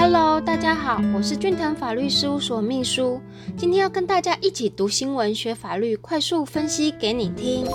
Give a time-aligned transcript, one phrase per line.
[0.00, 3.20] Hello，大家好，我是俊腾法律事务所秘书，
[3.54, 7.66] 今天要跟大家一起读新闻、学法律，快速分析给你听。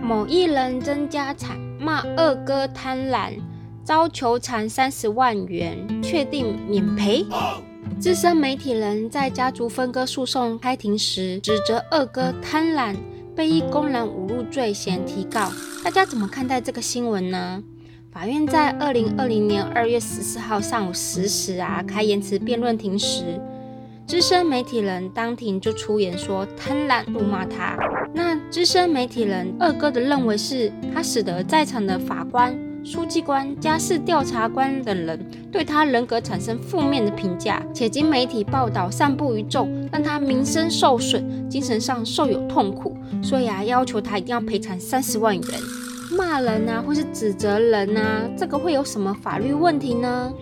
[0.00, 3.32] 某艺人争家产，骂二哥贪婪，
[3.82, 7.26] 遭求偿三十万元，确定免赔。
[7.98, 12.94] 资深媒体人在家族分割诉讼开庭时，指责二哥贪婪，
[13.34, 15.50] 被以公然侮辱罪嫌提告。
[15.82, 17.60] 大家怎么看待这个新闻呢？
[18.14, 23.40] 法院在二零二零年二月十四号上午十时啊开言词辩论庭时，
[24.06, 27.76] 资深媒体人当庭就出言说贪婪辱骂他。
[28.14, 35.18] 那资深媒体人二哥的认为是他使得在场的法官、书记官、家事调查官等人
[35.50, 45.44] 对他人格产生负面的评价，且经媒体报道散布于众，让他名声受损，精神上受有痛苦，所以啊要求他一定要赔偿三十万元。
[46.16, 50.32] 骂人啊，或是指责人啊，这个会有什么法律问题呢？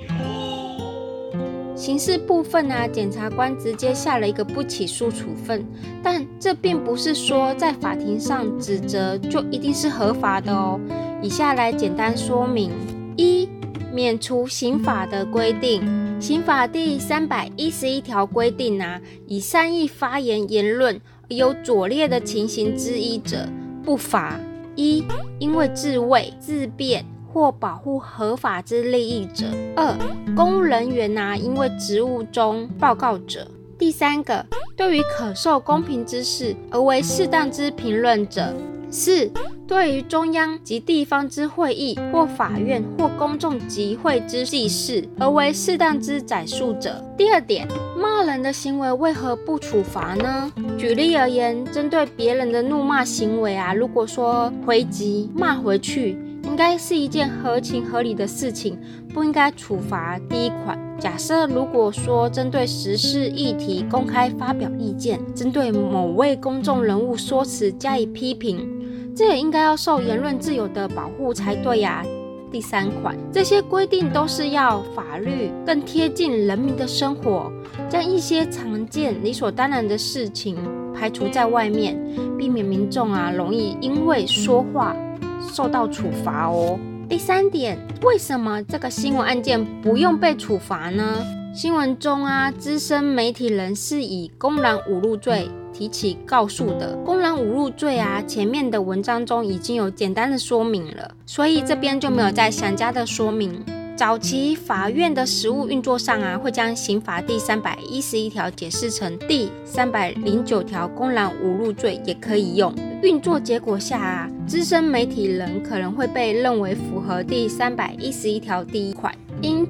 [1.75, 5.67] 刑事部分啊，检察官直接下了一个不起诉处分，
[6.03, 10.79] 但这并不是说在法庭上指责就一定是合法的哦。
[11.21, 12.71] 以下来简单说明：
[13.17, 13.49] 一、
[13.93, 15.83] 免除刑法的规定，
[16.21, 23.49] 刑法第三百一十一条规定啊，以善意发言言论有左列的情形之一者，
[23.83, 24.39] 不罚。
[24.75, 25.05] 一、
[25.39, 29.97] 因为自卫、自辩或保护合法之利益者；二、
[30.35, 33.41] 公务人员呐，因为职务中报告者；
[33.79, 34.45] 第三个，
[34.77, 38.55] 对于可受公平之事而为适当之评论者。
[38.93, 39.33] 四、
[39.67, 47.03] 对于中央及地方之会议或法院或公众集会之祭事而为适当之载述者。
[47.17, 50.53] 第二点，骂人的行为为何不处罚呢？
[50.77, 58.79] 举例而言，针对别人的怒骂行为啊，如果说回击骂回去，应该是一件合情合理的事情，
[59.15, 60.79] 不应该处罚第一款。
[61.01, 68.81] 假设如果说针对时事议题公开发表意见，针对某位公众人物说辞加以批评。
[69.15, 72.03] 这也应该要受言论自由的保护才对呀。
[72.51, 77.51] 第三款，这些规定都是要法律更贴近人民的生活，
[77.89, 80.57] 将一些常见理所当然的事情
[80.95, 81.99] 排除在外面，
[82.39, 84.95] 避免民众啊容易因为说话
[85.41, 86.79] 受到处罚哦。
[87.09, 91.25] 第三点，为什么这个新闻案件不用被处罚呢？
[91.55, 95.51] 新闻中啊，资深媒体人是以公然侮辱罪。
[95.71, 103.63] 提起告诉的公然侮辱罪啊，前面的文章中已经有简单的说明了，所以这边就没有再详加的说明。
[103.97, 112.75] 早期法院的实务运作上啊，会将刑法第三百一十一条解释成第三百零九条公然侮辱罪也可以用。
[113.03, 119.15] 运作结果下啊，资深媒体人可能会被认为符合第三百一十一条第一款，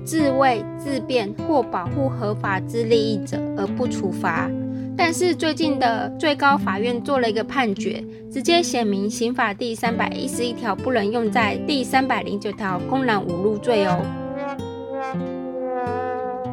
[0.05, 4.51] 自卫、自辩或保护合法之利益者而不处罚。
[4.95, 14.05] 但是最近的最高法院做了一个判决，直接写明刑法第三百一十一条不能用在第三百零九条公然侮辱罪哦。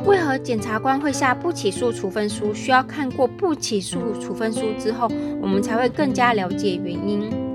[0.05, 2.53] 为何检察官会下不起诉处分书？
[2.53, 5.11] 需要看过不起诉处分书之后，
[5.41, 7.48] 我们才会更加了解原因。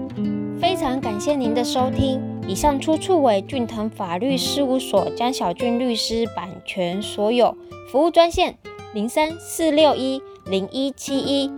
[0.60, 7.56] 非常感谢您的收听，以上出处为俊腾法律事务所江小俊律师版权所有，
[7.90, 8.58] 服务专线
[8.92, 10.20] 零三四六一。
[10.46, 11.50] 零一七一，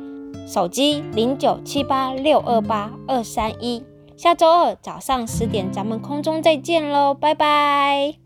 [0.47, 3.83] 手机零九七八六二八二三一，
[4.17, 8.26] 下周二早上十点，咱们空中再见喽，拜拜。